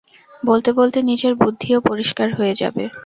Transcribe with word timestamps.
বলতে 0.43 0.69
বলতে 0.73 0.97
নিজের 1.09 1.33
বুদ্ধিও 1.41 1.79
পরিষ্কার 1.89 2.27
হয়ে 2.37 2.53
যাবে। 2.61 2.83